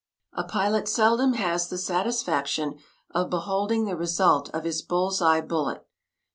[0.33, 2.79] ]A pilot seldom has the satisfaction
[3.11, 5.85] of beholding the result of his bull's eye bullet.